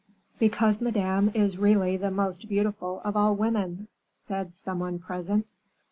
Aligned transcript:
"Because 0.39 0.81
madame 0.81 1.29
is 1.35 1.59
really 1.59 1.95
the 1.95 2.09
most 2.09 2.49
beautiful 2.49 3.01
of 3.03 3.15
all 3.15 3.35
women," 3.35 3.87
said 4.09 4.55
some 4.55 4.79
one 4.79 4.97
present. 4.97 5.51